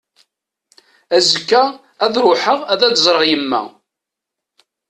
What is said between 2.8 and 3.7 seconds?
d-ẓreɣ yemma.